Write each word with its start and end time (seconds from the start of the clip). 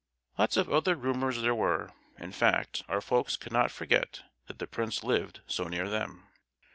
Lots 0.35 0.57
of 0.57 0.67
other 0.67 0.95
rumours 0.95 1.43
there 1.43 1.53
were—in 1.53 2.31
fact, 2.31 2.81
our 2.89 3.01
folks 3.01 3.37
could 3.37 3.51
not 3.51 3.69
forget 3.69 4.23
that 4.47 4.57
the 4.57 4.65
prince 4.65 5.03
lived 5.03 5.41
so 5.45 5.65
near 5.67 5.87
them. 5.87 6.23